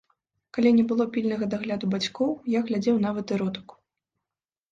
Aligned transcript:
Калі 0.57 0.69
не 0.77 0.85
было 0.91 1.05
пільнага 1.17 1.49
дагляду 1.51 1.85
бацькоў, 1.93 2.31
я 2.53 2.59
глядзеў 2.69 2.95
нават 3.05 3.27
эротыку. 3.35 3.75